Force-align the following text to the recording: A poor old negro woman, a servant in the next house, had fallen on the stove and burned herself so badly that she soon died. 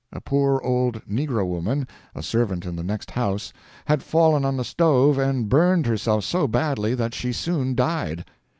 A 0.11 0.19
poor 0.19 0.59
old 0.63 1.05
negro 1.07 1.45
woman, 1.47 1.87
a 2.15 2.23
servant 2.23 2.65
in 2.65 2.75
the 2.75 2.81
next 2.83 3.11
house, 3.11 3.53
had 3.85 4.01
fallen 4.01 4.43
on 4.43 4.57
the 4.57 4.63
stove 4.63 5.19
and 5.19 5.47
burned 5.47 5.85
herself 5.85 6.23
so 6.23 6.47
badly 6.47 6.95
that 6.95 7.13
she 7.13 7.31
soon 7.31 7.75
died. 7.75 8.25